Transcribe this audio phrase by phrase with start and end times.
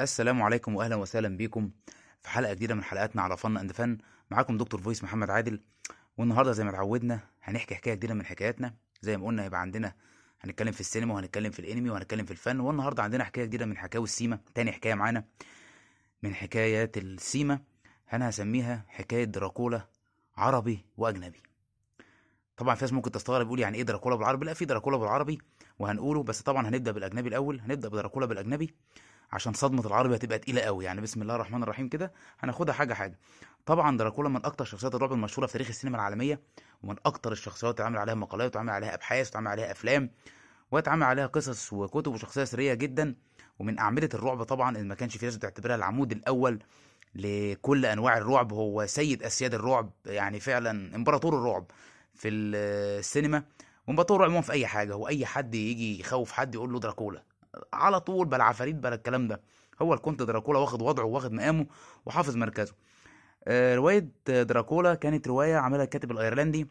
[0.00, 1.70] السلام عليكم واهلا وسهلا بيكم
[2.22, 3.98] في حلقة جديدة من حلقاتنا على فن أند فن.
[4.30, 5.60] معاكم دكتور فويس محمد عادل.
[6.18, 8.74] والنهاردة زي ما اتعودنا هنحكي حكاية جديدة من حكاياتنا.
[9.00, 9.94] زي ما قلنا هيبقى عندنا
[10.40, 12.60] هنتكلم في السينما وهنتكلم في الانمي وهنتكلم في الفن.
[12.60, 15.24] والنهاردة عندنا حكاية جديدة من حكاوي السيما تاني حكاية معانا
[16.22, 17.60] من حكايات السيما.
[18.12, 19.88] أنا هسميها حكاية دراكولا
[20.36, 21.42] عربي وأجنبي.
[22.56, 25.38] طبعا في ناس ممكن تستغرب يقول يعني إيه دراكولا بالعربي؟ لا في دراكولا بالعربي
[25.78, 26.22] وهنقوله.
[26.22, 27.60] بس طبعا هنبدأ بالأجنبي الأول.
[27.60, 28.74] هنبدأ بدراكولا بالأجنبي.
[29.34, 30.84] عشان صدمة العربي هتبقى تقيلة قوي.
[30.84, 33.18] يعني بسم الله الرحمن الرحيم كده هناخدها حاجة حاجة.
[33.66, 36.40] طبعا دراكولا من أكتر شخصيات الرعب المشهورة في تاريخ السينما العالمية
[36.82, 40.10] ومن أكتر الشخصيات اللي اتعمل عليها مقالات واتعمل عليها أبحاث واتعمل عليها أفلام
[40.70, 43.14] واتعمل عليها قصص وكتب وشخصية سرية جدا.
[43.58, 46.58] ومن أعمدة الرعب طبعا اللي ما كانش في ناس بتعتبرها العمود الأول
[47.14, 51.64] لكل أنواع الرعب هو سيد أسياد الرعب يعني فعلا إمبراطور الرعب
[52.14, 53.42] في السينما.
[53.86, 57.22] وإمبراطور الرعب في أي حاجة هو أي حد يجي يخوف حد يقول له دراكولا.
[57.72, 59.40] على طول بلا عفاريت بلا الكلام ده.
[59.82, 61.66] هو الكونت دراكولا واخد وضعه واخد مقامه
[62.06, 62.74] وحافظ مركزه.
[63.48, 66.70] آه، رواية دراكولا كانت رواية عملها الكاتب الأيرلندي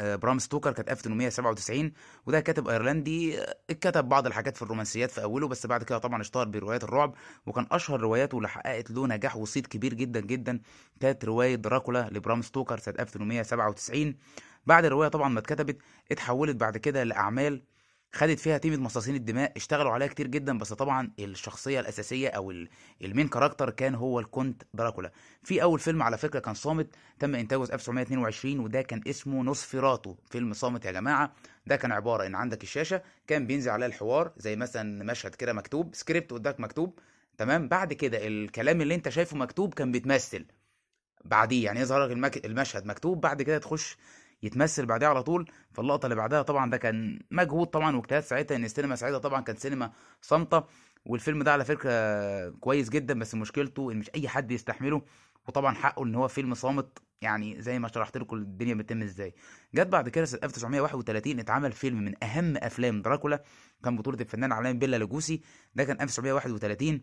[0.00, 1.92] آه، برام ستوكر كانت 1897
[2.26, 6.20] وده كاتب أيرلندي آه، اتكتب بعض الحاجات في الرومانسيات في أوله بس بعد كده طبعا
[6.20, 7.14] اشتهر بروايات الرعب
[7.46, 10.60] وكان أشهر رواياته اللي حققت له نجاح وصيت كبير جدا جدا
[11.00, 14.16] كانت رواية دراكولا لبرام ستوكر سنة 1897
[14.66, 15.78] بعد الرواية طبعا ما اتكتبت
[16.12, 17.62] اتحولت بعد كده لأعمال
[18.14, 22.68] خدت فيها تيمة مصاصين الدماء اشتغلوا عليها كتير جدا بس طبعا الشخصية الأساسية أو ال-
[23.04, 26.86] ال main character كان هو الكونت دراكولا في أول فيلم على فكرة كان صامت
[27.18, 31.32] تم إنتاجه في 1922 وده كان اسمه نوسفيراتو فيلم صامت يا جماعة
[31.66, 35.94] ده كان عبارة إن عندك الشاشة كان بينزل عليها الحوار زي مثلا مشهد كده مكتوب
[35.94, 36.98] سكريبت قدامك مكتوب
[37.38, 40.46] تمام بعد كده الكلام اللي أنت شايفه مكتوب كان بيتمثل
[41.24, 42.46] بعديه يعني يظهر لك.
[42.46, 43.96] المشهد مكتوب بعد كده تخش
[44.42, 45.50] يتمثل بعدها على طول.
[45.72, 48.56] فاللقطة اللي بعدها طبعا ده كان مجهود طبعا واجتهاد ساعتها.
[48.56, 50.64] إن السينما ساعتها طبعا كانت سينما صامتة.
[51.04, 51.90] والفيلم ده على فكرة
[52.50, 55.02] كويس جدا بس مشكلته إن مش أي حد يستحمله.
[55.48, 56.98] وطبعا حقه إن هو فيلم صامت.
[57.20, 59.34] يعني زي ما شرحت لكم الدنيا بتتم إزاي.
[59.74, 63.42] جت بعد كده سنة 1931 اتعمل فيلم من أهم أفلام دراكولا.
[63.84, 65.42] كان بطولة الفنان العالمي بيلا لوجوسي.
[65.74, 67.02] ده كان 1931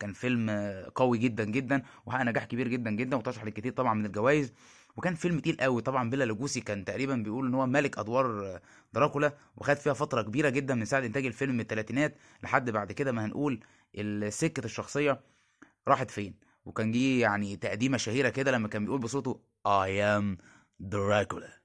[0.00, 0.50] كان فيلم
[0.94, 4.52] قوي جدا جدا وحقق نجاح كبير جدا جدا وترشح للكثير طبعا من الجوائز.
[4.96, 5.82] وكان فيلم تقيل قوي.
[5.82, 8.60] طبعا بيلا لوجوسي كان تقريبا بيقول إن هو ملك أدوار
[8.92, 13.12] دراكولا وخد فيها فترة كبيرة جدا من ساعة إنتاج الفيلم من الثلاثينات لحد بعد كده
[13.12, 13.60] ما هنقول
[14.28, 15.20] سكه الشخصية
[15.88, 16.34] راحت فين.
[16.64, 19.88] وكان جه يعني تقديمة شهيرة كده لما كان بيقول بصوته I
[20.20, 20.42] am
[20.80, 21.60] دراكولا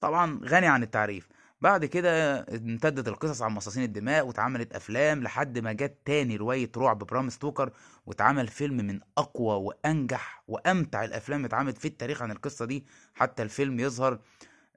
[0.00, 1.28] طبعا غني عن التعريف.
[1.60, 6.98] بعد كده امتدت القصص عن مصاصين الدماء واتعملت أفلام لحد ما جت تاني رواية رعب
[6.98, 7.70] برام ستوكر
[8.06, 12.86] واتعمل فيلم من أقوى وأنجح وأمتع الأفلام اتعملت في التاريخ عن القصة دي.
[13.14, 14.18] حتى الفيلم يظهر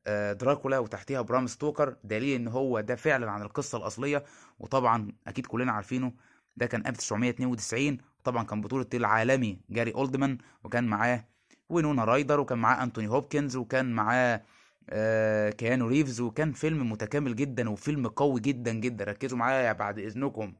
[0.07, 4.23] آه، دراكولا وتحتيها برام ستوكر دليل إن هو ده فعلا عن القصة الأصلية.
[4.59, 6.13] وطبعا أكيد كلنا عارفينه
[6.57, 11.25] ده كان 1992 وطبعا كان بطولة العالمي جاري أولدمان وكان معاه
[11.69, 14.41] وينونا رايدر وكان معاه أنتوني هوبكنز وكان معاه
[14.89, 19.05] آه كيانو ريفز وكان فيلم متكامل جدا وفيلم قوي جدا جدا.
[19.05, 20.53] ركزوا معايا بعد إذنكم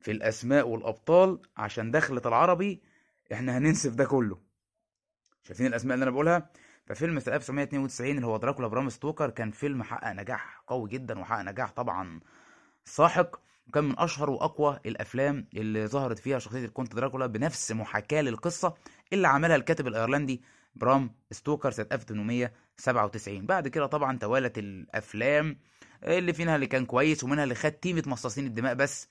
[0.00, 2.82] في الأسماء والأبطال عشان دخلة العربي
[3.32, 4.38] إحنا هننسف ده كله.
[5.42, 6.50] شايفين الأسماء اللي أنا بقولها؟
[6.86, 11.42] ففيلم سنة 1992 اللي هو دراكولا برام ستوكر كان فيلم حقق نجاح قوي جدا وحقق
[11.42, 12.20] نجاح طبعا
[12.84, 13.36] ساحق.
[13.68, 18.74] وكان من أشهر وأقوى الأفلام اللي ظهرت فيها شخصية الكونت دراكولا بنفس محاكاة للقصة
[19.12, 20.42] اللي عملها الكاتب الأيرلندي
[20.74, 21.86] برام ستوكر سنة
[22.80, 25.56] 1897 بعد كده طبعا توالت الأفلام
[26.04, 29.08] اللي فيها اللي كان كويس ومنها اللي خد تيمة مصاصين الدماء بس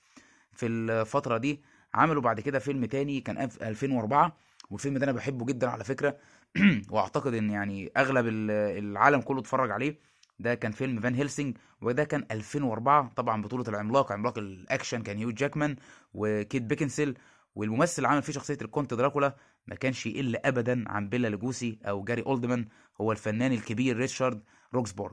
[0.52, 1.62] في الفترة دي.
[1.94, 4.36] عملوا بعد كده فيلم تاني كان في 2004
[4.70, 6.16] والفيلم ده أنا بحبه جدا على فكرة.
[6.90, 8.50] وأعتقد إن يعني أغلب ال-
[8.84, 9.98] العالم كله اتفرج عليه.
[10.38, 14.12] ده كان فيلم فان هيلسينج وده كان 2004 طبعا بطولة العملاق.
[14.12, 15.76] عملاق الأكشن كان هيو جاكمان
[16.14, 17.14] وكيت بيكنسيل
[17.54, 22.04] والممثل اللي عمل فيه شخصية الكونت دراكولا ما كانش يقل أبدا عن بيلا لوجوسي أو
[22.04, 22.68] جاري أولدمان
[23.00, 24.42] هو الفنان الكبير ريتشارد
[24.74, 25.12] روكسبورغ.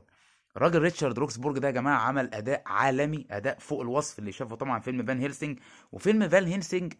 [0.56, 4.80] الراجل ريتشارد روكسبورغ ده يا جماعة عمل أداء عالمي أداء فوق الوصف اللي شافه طبعا
[4.80, 5.58] فيلم فان هيلسينج.
[5.92, 6.94] وفيلم فان هيلسينج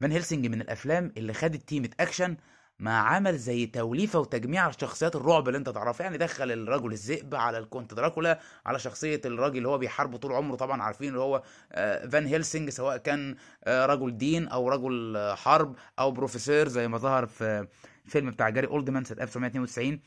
[0.00, 2.36] فان هيلسينج من الأفلام اللي خدت تيمة أكشن
[2.80, 6.04] مع عمل زي توليفة وتجميع شخصيات الرعب اللي انت تعرفها.
[6.04, 10.56] يعني دخل الرجل الذئب على الكونت دراكولا على شخصية الراجل اللي هو بيحاربه طول عمره
[10.56, 11.42] طبعا عارفين اللي هو
[11.72, 16.88] آه، فان هيلسينج سواء كان آه، رجل دين أو رجل آه، حرب أو بروفيسور زي
[16.88, 17.66] ما ظهر في
[18.04, 20.00] فيلم بتاع جاري اولدمان سنه 1992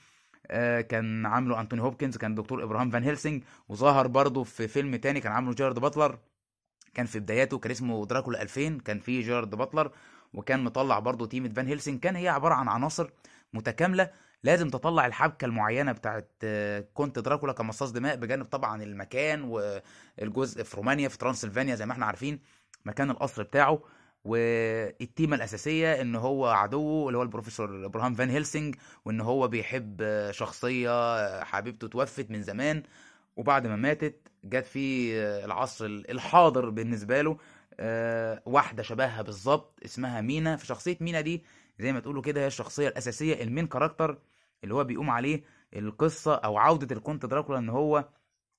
[0.48, 3.44] آه، كان عامله أنتوني هوبكنز كان دكتور إبراهام فان هيلسينج.
[3.70, 6.18] وظهر برضه في فيلم تاني كان عامله جارد باتلر
[6.94, 9.92] كان في بداياته كان اسمه دراكولا 2000 كان فيه جارد باتلر.
[10.34, 13.10] وكان مطلع برضه تيمة فان هيلسينج كان هي عبارة عن عناصر
[13.54, 14.10] متكاملة
[14.44, 20.78] لازم تطلع الحبكة المعينة بتاعت آه، كونت دراكولا كمصاص دماء بجانب طبعا المكان والجزء في
[20.78, 22.40] رومانيا في ترانسلفانيا زي ما إحنا عارفين
[22.86, 23.80] مكان القصر بتاعه.
[24.26, 28.76] والتيمة الأساسية إن هو عدوه اللي هو البروفيسور إبراهام فان هيلسينج
[29.06, 32.84] وإن هو بيحب شخصية حبيبته توفت من زمان.
[33.38, 35.14] وبعد ما ماتت جت في
[35.46, 37.38] العصر الحاضر بالنسبة له.
[37.80, 40.56] آه، واحدة شبهها بالظبط اسمها مينا.
[40.58, 41.44] في شخصية مينا دي
[41.80, 44.18] زي ما تقولوا كده هي الشخصية الأساسية ال main character
[44.64, 45.44] اللي هو بيقوم عليه
[45.76, 48.10] القصة أو عودة الكونت دراكولا إن هو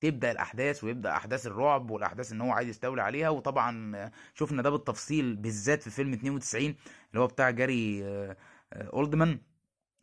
[0.01, 3.29] تبدأ الأحداث ويبدأ أحداث الرعب والأحداث إن هو عايز يستولي عليها.
[3.29, 6.65] وطبعا شفنا ده بالتفصيل بالذات في فيلم 92
[7.11, 8.37] اللي هو بتاع جاري آه،
[8.73, 9.39] آه، أولدمان.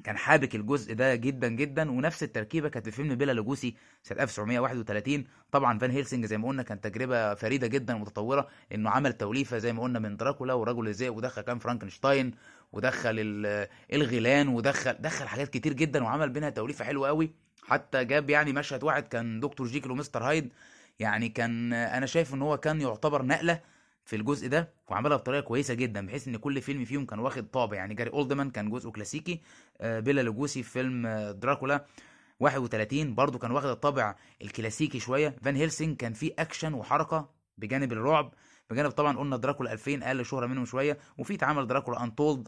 [0.04, 5.24] كان حابك الجزء ده جدا جدا ونفس التركيبة كانت في فيلم بيلا لوجوسي سنة 1931
[5.52, 9.74] طبعا فان هيلسنج زي ما قلنا كانت تجربة فريدة جدا ومتطوره إنه عمل توليفة زي
[9.74, 12.32] ما قلنا من دراكولا ورجل الذئب ودخل كان فرانكنشتاين
[12.72, 17.32] ودخل ال- الغيلان ودخل دخل حاجات كتير جدا وعمل بينها توليفة حلوة قوي.
[17.64, 20.54] حتى جاب يعني مشهد واحد كان دكتور جيكل ومستر هايد.
[21.00, 23.60] يعني كان أنا شايف إن هو كان يعتبر نقلة
[24.06, 27.78] في الجزء ده وعملها بطريقة كويسة جدا بحيث إن كل فيلم فيهم كان واخد طابع.
[27.78, 29.42] يعني جاري أولدمان كان جزء كلاسيكي
[29.82, 31.86] آه، بيلا لوجوسي في فيلم آه، دراكولا
[32.40, 35.36] 31 برضو كان واخد الطابع الكلاسيكي شوية.
[35.44, 38.34] فان هيلسينج كان فيه أكشن وحركة بجانب الرعب
[38.70, 42.48] بجانب طبعا قلنا دراكولا 2000 أقل شهرة منهم شوية وفي اتعمل دراكولا untold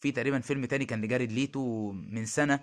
[0.00, 2.60] في تقريبا فيلم تاني كان لجاريد ليتو من سنة.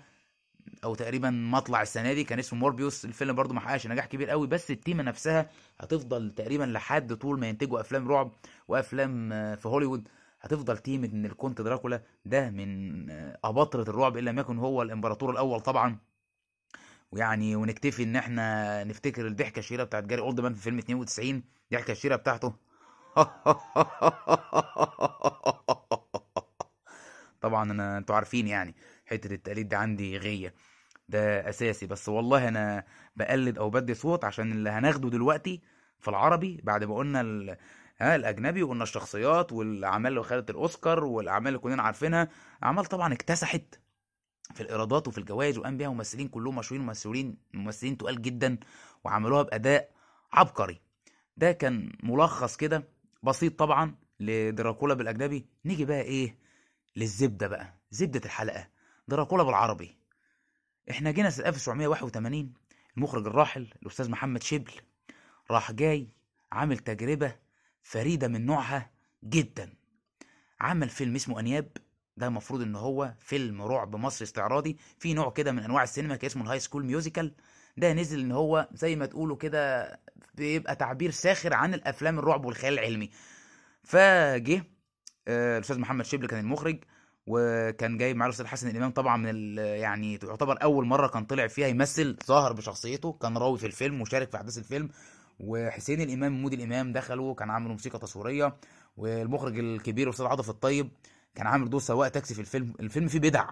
[0.84, 2.24] أو تقريبا مطلع السنة دي.
[2.24, 3.04] كان اسمه موربيوس.
[3.04, 5.50] الفيلم برضو ما حققش نجاح كبير قوي بس التيمه نفسها
[5.80, 8.32] هتفضل تقريبا لحد طول ما ينتجوا أفلام رعب
[8.68, 10.08] وأفلام آه، في هوليوود.
[10.40, 15.30] هتفضل تيمه إن الكونت دراكولا ده من آه، اباطره الرعب إن لم يكن هو الإمبراطور
[15.30, 15.98] الأول طبعا.
[17.12, 22.16] ويعني ونكتفي إن إحنا نفتكر الضحكة الشهيرة بتاعت جاري أولدمان في فيلم 92 الضحكه الشهيرة
[22.16, 22.54] بتاعته.
[27.40, 28.74] طبعا أنا أنتوا عارفين يعني.
[29.06, 30.54] حتة التقليد ده عندي غية.
[31.08, 31.86] ده أساسي.
[31.86, 32.84] بس والله أنا
[33.16, 35.62] بقلد أو بدي صوت عشان اللي هناخده دلوقتي
[36.00, 37.56] في العربي بعد ما قلنا ال...
[37.98, 42.28] ها الأجنبي وقلنا الشخصيات والأعمال اللي خدت الأوسكار والأعمال اللي كلنا عارفينها.
[42.62, 43.80] أعمال طبعا اكتسحت
[44.54, 48.58] في الإيرادات وفي الجوائز وقام بيها ممثلين كلهم مشهورين ممثلين ممثلين تقال جدا
[49.04, 49.90] وعملوها بأداء
[50.32, 50.80] عبقري.
[51.36, 52.88] ده كان ملخص كده
[53.22, 55.46] بسيط طبعا لدراكولا بالأجنبي.
[55.64, 56.38] نيجي بقى إيه
[56.96, 58.68] للزبدة بقى زبدة الحلقة.
[59.08, 59.96] دراكولا بالعربي.
[60.90, 62.52] إحنا جينا سنه 1981
[62.96, 64.72] المخرج الراحل الأستاذ محمد شبل
[65.50, 66.08] راح جاي
[66.52, 67.36] عامل تجربة
[67.82, 68.90] فريدة من نوعها
[69.24, 69.72] جدا.
[70.60, 71.68] عمل فيلم اسمه أنياب
[72.16, 76.26] ده المفروض إن هو فيلم رعب مصري استعراضي في نوع كده من أنواع السينما كان
[76.26, 77.34] اسمه ال high school musical.
[77.76, 79.92] ده نزل إن هو زي ما تقولوا كده
[80.34, 83.10] بيبقى تعبير ساخر عن الأفلام الرعب والخيال العلمي.
[83.82, 84.64] فجه
[85.28, 86.84] آه، الأستاذ محمد شبل كان المخرج
[87.26, 91.68] وكان جايب معاه الأستاذ حسن الإمام طبعا من يعني تعتبر أول مرة كان طلع فيها
[91.68, 94.88] يمثل ظهر بشخصيته كان راوي في الفيلم وشارك في أحداث الفيلم
[95.40, 98.56] وحسين الإمام مودي الإمام دخلوا كان عامل موسيقى تصويرية
[98.96, 100.90] والمخرج الكبير الأستاذ عاطف الطيب
[101.34, 103.50] كان عامل دور سواق تاكسي في الفيلم الفيلم فيه بدع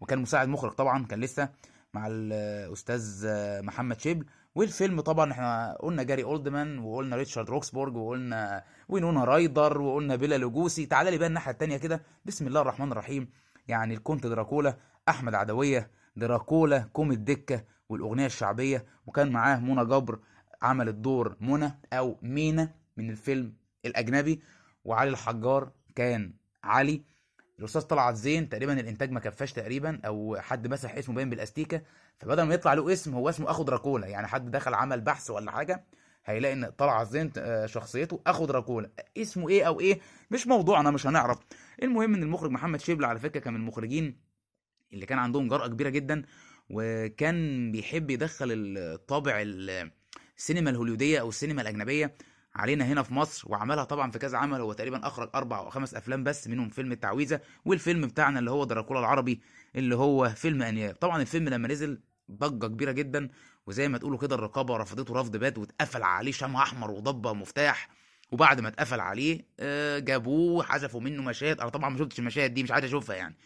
[0.00, 1.48] وكان مساعد مخرج طبعا كان لسه
[1.94, 3.26] مع الاستاذ
[3.62, 10.16] محمد شبل والفيلم طبعا إحنا قلنا جاري أولدمان وقلنا ريتشارد روكسبورج وقلنا وينونا رايدر وقلنا
[10.16, 10.86] بيلا لوجوسي.
[10.86, 12.02] تعالى لي بقى الناحية التانية كده.
[12.24, 13.30] بسم الله الرحمن الرحيم.
[13.68, 14.76] يعني الكونت دراكولا
[15.08, 18.86] أحمد عدوية دراكولا كوم الدكه والأغنية الشعبية.
[19.06, 20.18] وكان معاه منى جبر
[20.62, 24.42] عملت دور منى أو مينا من الفيلم الأجنبي.
[24.84, 26.34] وعلي الحجار كان
[26.64, 27.02] علي.
[27.58, 31.82] الاستاذ طلعت زين تقريبا الإنتاج ما كفاش تقريبا أو حد مسح اسمه باين بالأستيكة.
[32.18, 35.50] فبدل ما يطلع له اسم هو اسمه اخو دراكولا يعني حد دخل عمل بحث ولا
[35.50, 35.84] حاجة
[36.24, 40.00] هيلاقي إن طلعت زين آه، شخصيته اخو دراكولا اسمه إيه أو إيه؟
[40.30, 41.38] مش موضوعنا مش هنعرف.
[41.82, 44.20] المهم إن المخرج محمد شبل على فكرة كان من المخرجين
[44.92, 46.22] اللي كان عندهم جرأة كبيرة جدا
[46.70, 49.90] وكان بيحب يدخل الطابع ال-
[50.36, 52.14] السينما الهوليودية أو السينما الأجنبية.
[52.54, 55.94] علينا هنا في مصر وعملها طبعا في كذا عمل هو تقريبا أخرج أربع أو خمس
[55.94, 59.40] أفلام بس منهم فيلم التعويذة والفيلم بتاعنا اللي هو دراكولا العربي
[59.76, 60.94] اللي هو فيلم أنياب.
[60.94, 63.28] طبعا الفيلم لما نزل ضجة كبيرة جدا
[63.66, 67.88] وزي ما تقولوا كده الرقابة رفضته رفض بات واتقفل عليه شمع أحمر وضبة مفتاح
[68.32, 71.60] وبعد ما اتقفل عليه آه، جابوه حذفوا منه مشاهد.
[71.60, 73.36] أنا طبعا ما شفتش المشاهد دي مش عايز أشوفها يعني.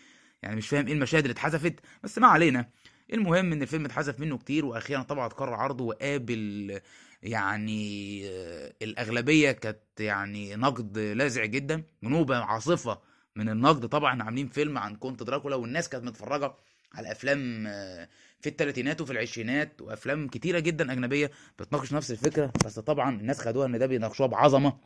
[0.43, 2.69] يعني مش فاهم إيه المشاهد اللي اتحذفت بس ما علينا.
[3.13, 6.81] المهم إن الفيلم اتحذف منه كتير وأخيرا طبعا اتكرر عرضه وقابل
[7.27, 12.99] يعني آه، الأغلبية كانت يعني نقد لاذع جدا ونوبه عاصفة
[13.37, 13.87] من النقد.
[13.87, 16.53] طبعا عاملين فيلم عن كونت دراكولا والناس كانت متفرجة
[16.95, 18.09] على أفلام آه،
[18.41, 22.53] في الثلاثينات وفي العشرينات وأفلام كتيرة جدا أجنبية بتناقش نفس الفكرة.
[22.65, 24.77] بس طبعا الناس خدوها إن ده بيناقشوها بعظمة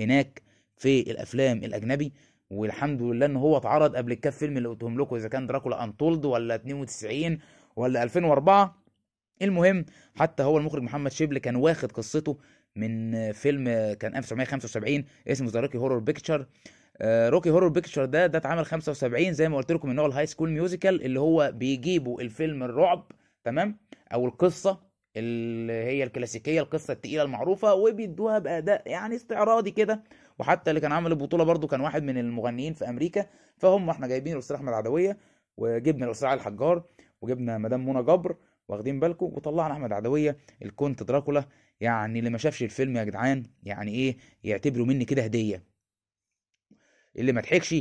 [0.00, 0.42] هناك
[0.76, 2.12] في الأفلام الأجنبي.
[2.50, 6.24] والحمد لله إن هو اتعرض قبل الكام فيلم اللي قلتهم لكم إذا كان دراكولا untold
[6.24, 7.38] ولا 92
[7.76, 8.79] ولا 2004
[9.42, 9.84] المهم
[10.16, 12.38] حتى هو المخرج محمد شبل كان واخد قصته
[12.76, 16.46] من فيلم كان 1975 اسمه the rocky horror picture
[17.02, 20.36] rocky horror picture ده ده اتعمل 75 زي ما قلت لكم إن هو ال high
[20.36, 23.12] school musical اللي هو بيجيبوا الفيلم الرعب
[23.44, 23.78] تمام؟
[24.14, 24.80] أو القصة
[25.16, 30.02] اللي هي الكلاسيكية القصة التقيلة المعروفة وبيدوها بأداء يعني استعراضي كده.
[30.38, 33.26] وحتى اللي كان عامل البطولة برضو كان واحد من المغنيين في أمريكا.
[33.58, 35.18] فهم إحنا جايبين الأستاذ أحمد عدوية
[35.56, 36.82] وجبنا الأستاذ علي الحجار
[37.22, 38.36] وجبنا مدام منى جبر
[38.70, 41.44] واخدين بالكم وطلعنا أحمد عدوية الكونت دراكولا.
[41.80, 45.62] يعني اللي ما شافش الفيلم يا جدعان يعني إيه يعتبروا مني كده هدية.
[47.16, 47.74] اللي ما ضحكش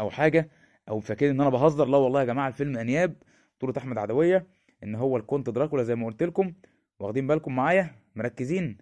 [0.00, 0.50] أو حاجة
[0.88, 3.16] أو فاكر إن أنا بهزر لا والله يا جماعة الفيلم أنياب.
[3.58, 4.46] بطولة أحمد عدوية
[4.84, 6.52] إن هو الكونت دراكولا زي ما قلت لكم.
[6.98, 8.78] واخدين بالكم معايا؟ مركزين.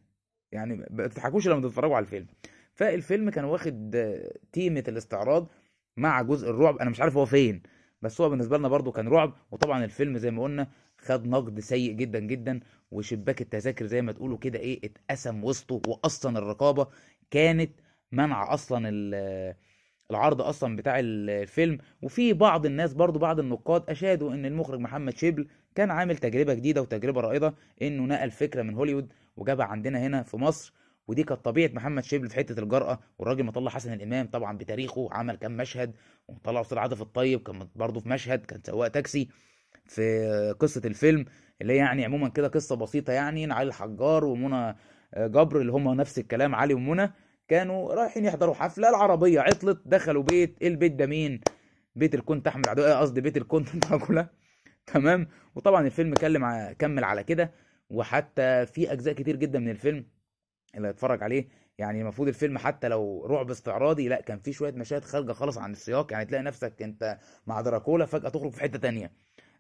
[0.53, 2.27] يعني ما تضحكوش لما تتفرجوا على الفيلم.
[2.75, 3.97] فالفيلم كان واخد
[4.53, 5.49] تيمة الاستعراض
[5.97, 6.77] مع جزء الرعب.
[6.79, 7.63] أنا مش عارف هو فين
[8.03, 9.35] بس هو بالنسبة لنا برضو كان رعب.
[9.51, 14.39] وطبعا الفيلم زي ما قلنا خد نقد سيء جدا جدا وشباك التذاكر زي ما تقولوا
[14.39, 16.87] كده إيه اتقسم وسطه واصلا الرقابة
[17.31, 17.71] كانت
[18.13, 19.55] منع أصلا ال-
[20.11, 21.79] العرض أصلا بتاع ال- الفيلم.
[22.03, 26.83] وفي بعض الناس برضو بعض النقاد أشادوا إن المخرج محمد شبل كان عامل تجربة جديدة
[26.83, 30.73] وتجربة رائدة إنه نقل فكرة من هوليوود وجابها عندنا هنا في مصر.
[31.09, 32.99] ودي كانت طبيعة محمد شبل في حتة الجرأة.
[33.19, 35.95] والراجل مطلع حسن الإمام طبعا بتاريخه عمل كام مشهد
[36.29, 39.29] ومطلع أستاذ عاطف الطيب كان برضه في مشهد كان سواق تاكسي.
[39.89, 41.25] في قصة الفيلم
[41.63, 44.77] اللي هي يعني عموما كده قصة بسيطة يعني علي الحجار ومنى
[45.19, 47.13] جبر اللي هم نفس الكلام علي ومنى.
[47.49, 51.41] كانوا رايحين يحضروا حفلة العربية عطلت دخلوا بيت البيت ده مين؟
[51.95, 54.29] بيت الكونت احمد عدوية قصدي بيت الكونت دراكولا
[54.95, 55.29] تمام.
[55.55, 57.53] وطبعا الفيلم كلم كمل على كده.
[57.91, 60.07] وحتى في أجزاء كتير جدا من الفيلم
[60.75, 61.49] اللي هيتفرج عليه.
[61.79, 65.73] يعني المفروض الفيلم حتى لو رعب استعراضي لا كان في شوية مشاهد خارجة خالص عن
[65.73, 66.13] السياق.
[66.13, 69.13] يعني تلاقي نفسك أنت مع دراكولا فجأة تخرج في حتة تانية.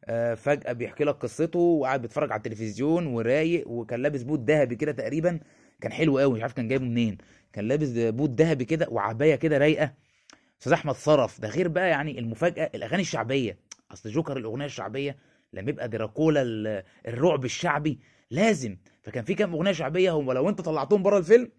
[0.08, 4.92] آه، فجأة بيحكي لك قصته وقاعد بيتفرج على التلفزيون ورايق وكان لابس بوت ذهبي كده
[4.92, 5.40] تقريبا.
[5.80, 7.18] كان حلو قوي مش عارف كان جايبه منين.
[7.52, 9.92] كان لابس بوت ذهبي كده وعباية كده رايقة.
[10.60, 13.58] أستاذ أحمد صرف ده غير بقى يعني المفاجأة الأغاني الشعبية.
[13.92, 15.16] أصل جوكر الأغنية الشعبية
[15.52, 17.98] لما يبقى دراكولا ال- الرعب الشعبي
[18.30, 18.76] لازم.
[19.02, 21.50] فكان في كام أغنية شعبية هم لو أنت طلعتهم بره الفيلم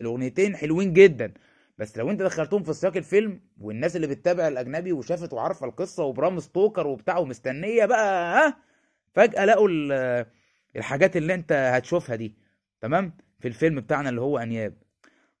[0.00, 1.32] الأغنيتين حلوين جدا.
[1.80, 6.40] بس لو انت دخلتهم في سياق الفيلم والناس اللي بتتابع الأجنبي وشافت وعارفة القصة وبرام
[6.40, 8.56] ستوكر وبتاع ومستنية بقى ها؟
[9.14, 10.26] فجأة لقوا ال-
[10.76, 12.34] الحاجات اللي انت هتشوفها دي
[12.80, 14.74] تمام؟ في الفيلم بتاعنا اللي هو أنياب.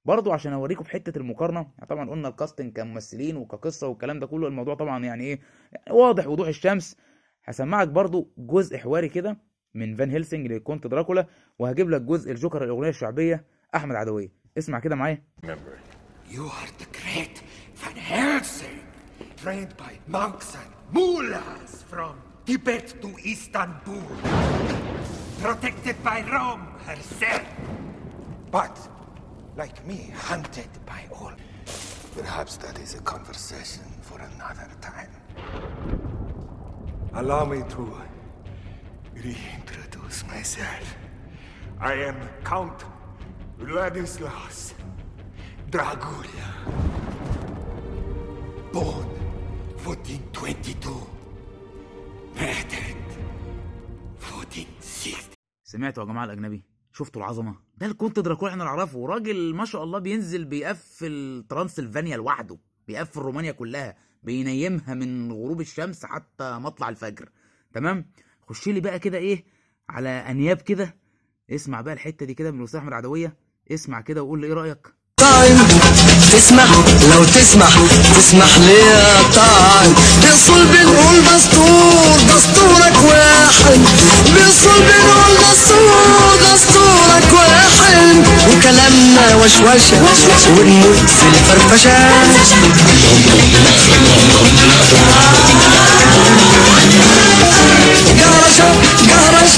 [0.04, 4.26] برضو عشان أوريكم في حتة المقارنة يعني طبعا قلنا ال casting كممثلين وكقصة والكلام ده
[4.26, 5.40] كله الموضوع طبعا يعني إيه
[5.90, 6.96] واضح وضوح الشمس.
[7.44, 9.36] هسمعك برضو جزء حواري كده
[9.74, 11.26] من فان هيلسنج لكونت دراكولا
[11.58, 13.44] وهجيب لك جزء الجوكر الأغنية الشعبية
[13.74, 14.28] أحمد عدوية.
[14.58, 15.22] اسمع كده معايا.
[16.30, 17.42] You are the great
[17.74, 18.86] Van Helsing,
[19.36, 24.00] trained by monks and mullahs from Tibet to Istanbul,
[25.40, 27.42] protected by Rome herself.
[28.52, 28.78] But,
[29.56, 31.32] like me, hunted by all.
[32.16, 35.10] Perhaps that is a conversation for another time.
[37.14, 37.92] Allow me to
[39.16, 40.94] reintroduce myself.
[41.80, 42.84] I am Count
[43.58, 44.74] Vladislaus
[45.70, 46.48] Dragula.
[48.74, 49.08] Born
[49.76, 51.06] 1422.
[52.34, 53.06] Murdered
[54.20, 55.16] 1460.
[55.64, 59.98] سمعتوا يا جماعة الأجنبي؟ شفتوا العظمة؟ ده الكونت دراكولا إحنا نعرفه راجل ما شاء الله
[59.98, 62.58] بينزل بيقفل ترانسلفانيا لوحده.
[62.88, 63.96] بيقفل رومانيا كلها.
[64.22, 67.28] بينيمها من غروب الشمس حتى مطلع الفجر.
[67.72, 68.10] تمام؟
[68.48, 69.44] خش لي بقى كده إيه؟
[69.88, 70.96] على أنياب كده.
[71.50, 73.36] اسمع بقى الحتة دي كده من الاستاذ أحمد عدوية.
[73.70, 75.58] اسمع كده وقول لي إيه رأيك؟ طايم
[76.32, 76.64] تسمح
[77.14, 77.68] لو تسمح
[78.18, 83.80] تسمح لي يا طايم بصلب نقول دستور دستورك واحد.
[84.34, 88.24] بصلب نقول دستور دستورك واحد.
[88.50, 90.02] وكلامنا وشوشة
[90.58, 92.10] ونموت في الفرفشة.
[98.18, 98.68] جرشة
[99.08, 99.52] جرش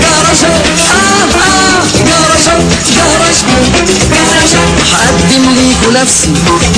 [0.00, 0.48] جرشة
[0.90, 1.82] آه آه.
[2.06, 2.46] جرش
[4.12, 6.30] جرشة هقدم ليكوا نفسي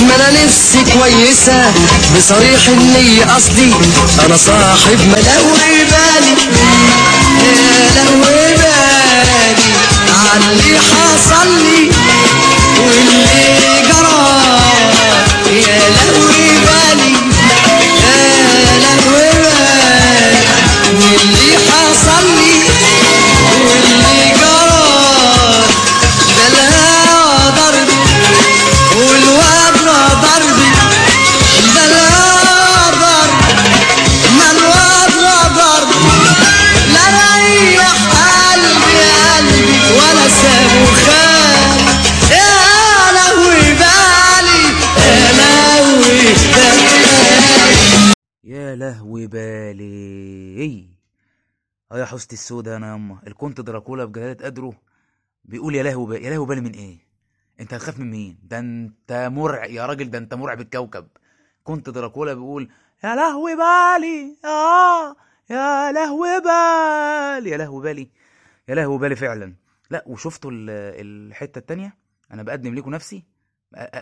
[0.07, 1.71] ما أنا نفسي كويسة.
[2.17, 3.71] بصريح النية قصدي
[4.25, 6.35] أنا صاحب ملوي بالي.
[7.39, 8.28] يا لهوي
[48.75, 50.89] لهوي بالي.
[51.91, 54.73] آه يا حوستي السودا أنا ياما الكونت دراكولا بجلالة قدره
[55.45, 56.97] بيقول يا لهوي بالي يا لهوي بالي من إيه؟
[57.59, 61.07] أنت هتخاف من مين؟ ده أنت مرعب يا راجل ده أنت مرعب الكوكب.
[61.63, 62.69] كنت دراكولا بيقول
[63.03, 64.37] يا لهوي بالي.
[64.45, 65.15] آه.
[65.49, 67.49] يا لهوي بالي.
[67.49, 68.09] يا لهوي بالي.
[68.67, 69.55] يا لهوي بالي فعلا.
[69.91, 70.69] لا وشفتوا ال-
[71.29, 71.97] الحتة التانية؟
[72.31, 73.23] أنا بقدم لكم نفسي.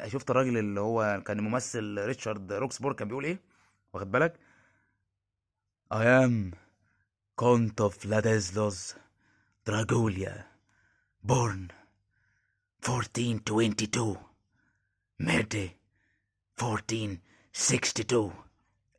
[0.07, 3.39] شفت الراجل اللي هو كان ممثل ريتشارد روكسبور كان بيقول إيه؟
[3.93, 4.33] واخد بالك؟
[5.89, 6.53] I am
[7.38, 8.95] Count Vladislaus
[9.65, 10.44] Dragulia
[11.24, 11.72] born
[12.84, 14.17] 1422
[15.19, 15.71] murdered
[16.62, 18.34] 1462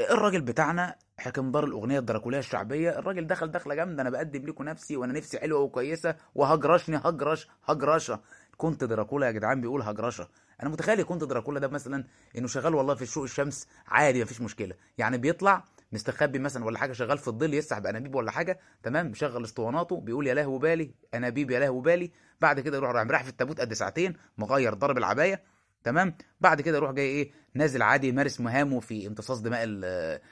[0.01, 2.99] الراجل بتاعنا حكم دار الأغنية الدراكولية الشعبية.
[2.99, 4.03] الراجل دخل دخلة جامدة.
[4.03, 6.17] أنا بقدم لكم نفسي وأنا نفسي حلوة وكويسة.
[6.35, 8.21] وهجرشني هجرش هجرشة.
[8.57, 10.29] كنت دراكولا يا جدعان بيقول هجرشة.
[10.63, 12.05] أنا متخيل كنت دراكولا ده مثلا
[12.39, 13.67] إنه شغال والله في الشوق الشمس.
[13.87, 14.75] عادي مفيش مشكلة.
[14.99, 19.45] يعني بيطلع مستخبي مثلا ولا حاجة شغال في الظل يسحب أنابيب ولا حاجة تمام؟ مشغل
[19.45, 22.11] اسطواناته بيقول يا لهو بالي أنابيب يا لهو بالي.
[22.41, 25.43] بعد كده يروح رايح في التابوت قد ساعتين مغير ضرب العباية
[25.85, 29.67] تمام؟ بعد كده يروح جاي إيه؟ نازل عادي يمارس مهامه في امتصاص دماء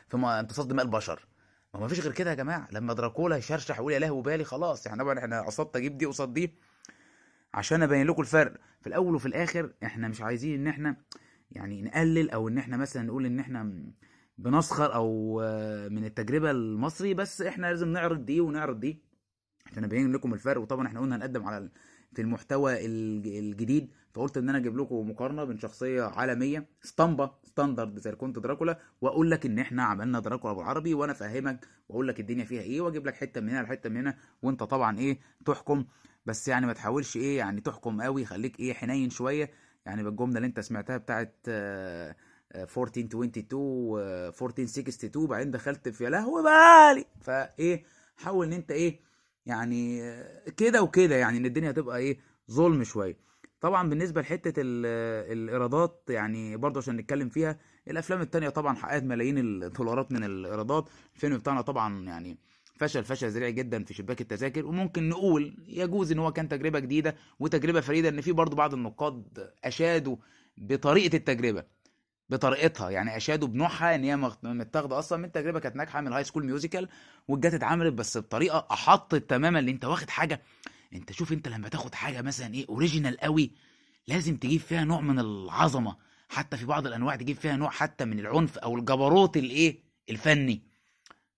[0.08, 1.26] في امتصاص دماء البشر.
[1.74, 2.68] ما فيش غير كده يا جماعة.
[2.72, 6.34] لما دراكولا يشرشح يقول يا لهو بالي خلاص يعني طبعا إحنا قصدت أجيب دي قصاد
[6.34, 6.54] دي.
[7.54, 8.54] عشان أبين لكم الفرق.
[8.80, 10.96] في الأول وفي الآخر إحنا مش عايزين إن إحنا
[11.50, 13.82] يعني نقلل أو إن إحنا مثلا نقول إن إحنا
[14.38, 19.02] بنسخر أو آه، من التجربة المصري بس إحنا لازم نعرض دي ونعرض دي
[19.72, 20.60] عشان ابين لكم الفرق.
[20.60, 21.68] وطبعا إحنا قلنا هنقدم على
[22.12, 27.98] في المحتوى الج- الجديد فقلت إن أنا أجيب لكم مقارنة بين شخصية عالمية اسطمبة standard
[27.98, 32.44] زي Count دراكولا وأقول لك إن إحنا عملنا دراكولا بالعربي وأنا أفهمك وأقول لك الدنيا
[32.44, 35.84] فيها إيه وأجيب لك حتة من هنا لحتة من هنا وأنت طبعا إيه تحكم.
[36.26, 39.50] بس يعني ما تحاولش إيه يعني تحكم قوي خليك إيه حنين شوية.
[39.86, 42.16] يعني بالجملة اللي أنت سمعتها بتاعت آه،
[42.54, 47.84] 1422 آه، 1462 بعدين دخلت في يا لهوي بالي فإيه
[48.16, 49.00] حاول إن أنت إيه
[49.46, 52.18] يعني آه، كده وكده يعني إن الدنيا هتبقى إيه
[52.50, 53.16] ظلم شوية.
[53.60, 54.86] طبعا بالنسبة لحتة ال-
[55.32, 60.88] الإيرادات يعني برضه عشان نتكلم فيها الأفلام التانية طبعا حققت ملايين الدولارات من الإيرادات.
[61.14, 62.38] الفيلم بتاعنا طبعا يعني
[62.78, 64.66] فشل فشل ذريع جدا في شباك التذاكر.
[64.66, 69.50] وممكن نقول يجوز إن هو كان تجربة جديدة وتجربة فريدة إن في برضه بعض النقاد
[69.64, 70.16] أشادوا
[70.58, 71.64] بطريقة التجربة.
[72.28, 72.90] بطريقتها.
[72.90, 76.44] يعني اشادوا بنوعها إن هي متاخدة أصلا من تجربة كانت ناجحة من ال High School
[76.46, 76.88] Musical
[77.28, 80.42] وجت اتعملت بس بطريقة أحطت تماما اللي أنت واخد حاجة.
[80.94, 83.50] أنت شوف أنت لما تاخد حاجة مثلا إيه original قوي
[84.06, 85.96] لازم تجيب فيها نوع من العظمة.
[86.28, 89.78] حتى في بعض الأنواع تجيب فيها نوع حتى من العنف أو الجبروت الايه
[90.10, 90.62] الفني.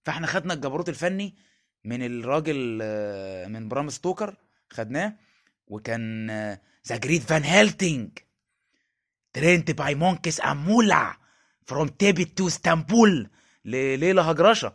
[0.04, 1.34] فإحنا خدنا الجبروت الفني
[1.84, 4.36] من الراجل آه، من برام ستوكر
[4.70, 5.16] خدناه.
[5.66, 6.30] وكان
[6.88, 8.08] the great Van Helsing
[9.32, 11.16] trained by monks and mullahs
[11.66, 13.30] from Tibet to Istanbul
[13.64, 14.72] لليله هجرشة.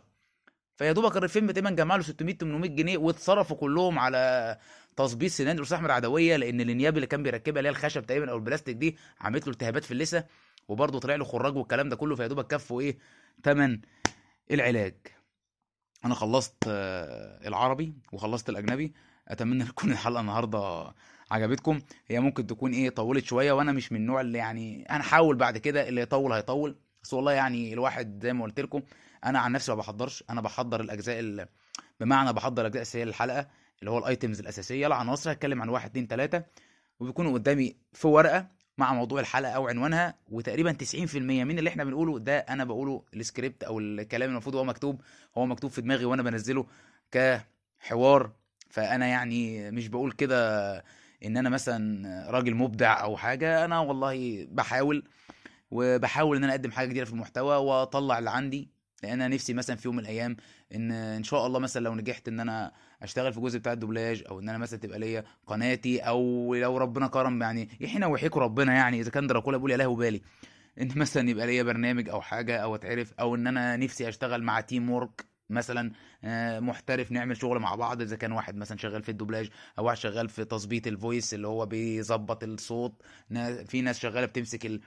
[0.76, 4.58] فيا دوبك الفيلم تقريبا جمع له 600 800 جنيه واتصرفوا كلهم على
[4.96, 8.36] تظبيط سنان الاستاذ احمد عدويه لأن الانياب اللي كان بيركبها اللي هي الخشب تقريبا أو
[8.36, 10.24] البلاستيك دي عملت له التهابات في اللثة
[10.68, 12.98] وبرضه طلع له خراج والكلام ده كله فيا دوبك كفوا إيه
[13.42, 13.80] تمن
[14.50, 14.94] العلاج.
[16.04, 18.92] أنا خلصت آه، العربي وخلصت الأجنبي.
[19.28, 20.92] أتمنى تكون الحلقة النهارده
[21.30, 21.80] عجبتكم.
[22.06, 25.58] هي ممكن تكون إيه طولت شوية وأنا مش من النوع اللي يعني أنا حاول بعد
[25.58, 26.76] كده اللي يطول هيطول.
[27.02, 28.82] بس والله يعني الواحد زي ما قلت لكم
[29.24, 30.24] أنا عن نفسي ما بحضرش.
[30.30, 31.46] أنا بحضر الأجزاء ال...
[32.00, 33.48] بمعنى بحضر الاجزاء الاساسيه للحلقه
[33.80, 34.86] اللي هو الايتمز الأساسية.
[34.86, 36.42] العناصر هتكلم عن واحد اتنين تلاتة
[37.00, 38.46] وبيكونوا قدامي في ورقة
[38.78, 43.64] مع موضوع الحلقة أو عنوانها وتقريبا 90% من اللي إحنا بنقوله ده أنا بقوله السكريبت
[43.64, 45.00] أو الكلام المفروض هو مكتوب.
[45.38, 46.66] هو مكتوب في دماغي وأنا بنزله
[47.12, 48.32] كحوار.
[48.74, 50.74] فأنا يعني مش بقول كده
[51.24, 55.04] إن أنا مثلا راجل مبدع أو حاجة أنا والله بحاول
[55.70, 58.68] وبحاول إن أنا أقدم حاجة جديدة في المحتوى وأطلع اللي عندي.
[59.02, 60.36] لأن أنا نفسي مثلا في يوم من الأيام
[60.74, 64.40] إن إن شاء الله مثلا لو نجحت إن أنا أشتغل في جزء بتاع الدوبلاج أو
[64.40, 69.00] إن أنا مثلا تبقى ليا قناتي أو لو ربنا كرم يعني يحينا ويحيكوا ربنا يعني
[69.00, 70.22] إذا كان دراكولا بيقول يا له بالي.
[70.80, 74.60] إن مثلا يبقى ليا برنامج أو حاجة أو أتعرف أو إن أنا نفسي أشتغل مع
[74.60, 75.92] teamwork مثلا
[76.24, 79.96] آه، محترف نعمل شغل مع بعض إذا كان واحد مثلا شغال في الدوبلاج أو واحد
[79.96, 83.02] شغال في تظبيط ال voice اللي هو بيظبط الصوت.
[83.66, 84.80] في ناس شغالة بتمسك ال...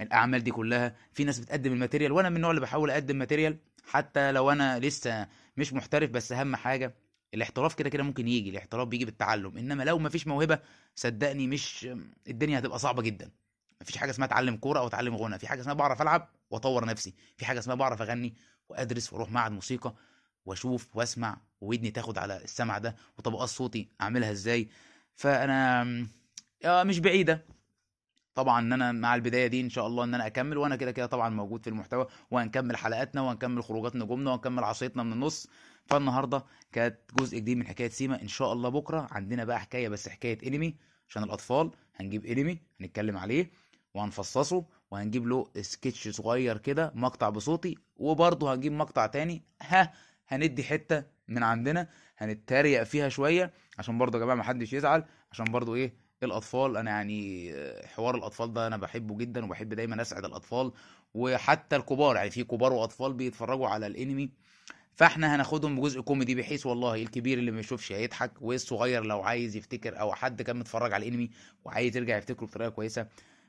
[0.00, 0.96] الأعمال دي كلها.
[1.12, 4.78] في ناس بتقدم ال material وأنا من النوع اللي بحاول أقدم material حتى لو أنا
[4.78, 6.94] لسه مش محترف بس أهم حاجة
[7.34, 9.58] الاحتراف كده كده ممكن يجي الاحتراف بيجي بالتعلم.
[9.58, 10.58] إنما لو مفيش موهبة
[10.94, 11.88] صدقني مش
[12.28, 13.30] الدنيا هتبقى صعبة جدا.
[13.80, 17.14] مفيش حاجة اسمها أتعلم كورة أو أتعلم غنى في حاجة اسمها بعرف ألعب وأطور نفسي
[17.36, 18.34] في حاجة اسمها بعرف أغني
[18.72, 19.94] وأدرس وأروح معهد موسيقى
[20.46, 24.68] وأشوف وأسمع ودني تاخد على السمع ده وطبقات صوتي أعملها إزاي.
[25.14, 25.82] فأنا
[26.64, 27.44] آه، مش بعيدة.
[28.34, 31.06] طبعا إن أنا مع البداية دي إن شاء الله إن أنا أكمل وأنا كده كده
[31.06, 35.46] طبعا موجود في المحتوى وهنكمل حلقاتنا وهنكمل خروجات نجومنا وهنكمل عصايتنا من النص.
[35.86, 38.22] فالنهاردة كانت جزء جديد من حكاية سيما.
[38.22, 40.74] إن شاء الله بكرة عندنا بقى حكاية بس حكاية انمي
[41.08, 41.70] عشان الأطفال.
[41.96, 43.50] هنجيب انمي هنتكلم عليه.
[43.94, 49.42] وهنفصصه وهنجيب له سكتش صغير كده مقطع بصوتي وبرضه هنجيب مقطع تاني.
[49.62, 49.92] ها
[50.28, 55.74] هندي حتة من عندنا هنتريق فيها شوية عشان برضه يا جماعة محدش يزعل عشان برضه
[55.74, 60.72] إيه الأطفال أنا يعني آه، حوار الأطفال ده أنا بحبه جدا وبحب دايما أسعد الأطفال
[61.14, 64.30] وحتى الكبار يعني في كبار وأطفال بيتفرجوا على الأنمي
[64.94, 70.00] فإحنا هناخدهم بجزء كوميدي بحيث والله الكبير اللي ما يشوفش هيضحك والصغير لو عايز يفتكر
[70.00, 71.30] أو حد كان متفرج على الأنمي
[71.64, 73.06] وعايز يرجع يفتكره بطريقة كويسة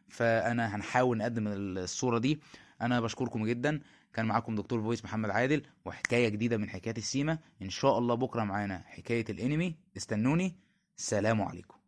[0.09, 2.39] فأنا هنحاول نقدم الصورة دي.
[2.81, 3.81] أنا بشكركم جدا.
[4.13, 7.37] كان معاكم دكتور voice محمد عادل وحكاية جديدة من حكايات السيما.
[7.61, 9.75] إن شاء الله بكرة معانا حكاية الأنمي.
[9.97, 10.55] استنوني.
[10.95, 11.82] سلام عليكم.